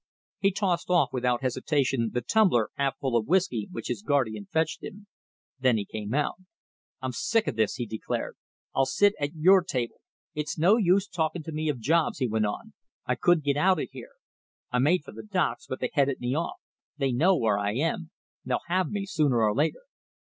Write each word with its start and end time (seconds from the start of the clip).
He 0.39 0.51
tossed 0.51 0.89
off 0.89 1.09
without 1.13 1.43
hesitation 1.43 2.09
the 2.11 2.21
tumbler 2.23 2.71
half 2.73 2.97
full 2.97 3.15
of 3.15 3.27
whisky 3.27 3.67
which 3.71 3.87
his 3.89 4.01
guardian 4.01 4.47
fetched 4.51 4.81
him. 4.83 5.05
Then 5.59 5.77
he 5.77 5.85
came 5.85 6.11
out. 6.15 6.37
"I'm 7.03 7.11
sick 7.11 7.45
of 7.45 7.55
this," 7.55 7.75
he 7.75 7.85
declared. 7.85 8.35
"I'll 8.73 8.87
sit 8.87 9.13
at 9.19 9.35
your 9.35 9.61
table. 9.63 9.97
It's 10.33 10.57
no 10.57 10.77
use 10.77 11.07
talking 11.07 11.43
to 11.43 11.51
me 11.51 11.69
of 11.69 11.77
jobs," 11.79 12.17
he 12.17 12.27
went 12.27 12.47
on. 12.47 12.73
"I 13.05 13.13
couldn't 13.13 13.45
get 13.45 13.57
out 13.57 13.79
of 13.79 13.89
here. 13.91 14.13
I 14.71 14.79
made 14.79 15.03
for 15.03 15.11
the 15.11 15.21
docks, 15.21 15.67
but 15.69 15.79
they 15.79 15.91
headed 15.93 16.19
me 16.19 16.33
off. 16.35 16.55
They 16.97 17.11
know 17.11 17.37
where 17.37 17.59
I 17.59 17.73
am. 17.75 18.09
They'll 18.43 18.59
have 18.65 18.89
me 18.89 19.05
sooner 19.05 19.43
or 19.43 19.53
later." 19.53 19.81